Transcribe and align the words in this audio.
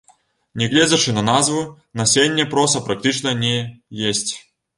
Нягледзячы 0.61 1.13
на 1.17 1.23
назву, 1.27 1.61
насенне 2.01 2.47
проса 2.55 2.83
практычна 2.89 3.37
не 3.45 3.53
есць. 4.15 4.31